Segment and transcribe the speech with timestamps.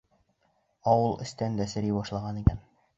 [0.95, 2.69] Ауыл эстән дә серей башлаған икән.